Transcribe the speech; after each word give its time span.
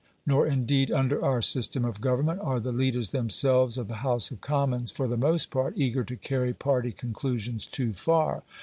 Nor 0.25 0.47
indeed, 0.47 0.89
under 0.91 1.23
our 1.23 1.43
system 1.43 1.85
of 1.85 2.01
government, 2.01 2.39
are 2.41 2.59
the 2.59 2.71
leaders 2.71 3.11
themselves 3.11 3.77
of 3.77 3.87
the 3.87 3.97
House 4.01 4.31
of 4.31 4.41
Commons, 4.41 4.89
for 4.89 5.07
the 5.07 5.15
most 5.15 5.51
part, 5.51 5.75
eager 5.77 6.03
to 6.03 6.15
carry 6.15 6.55
party 6.55 6.91
conclusions 6.91 7.67
too 7.67 7.93
far. 7.93 8.41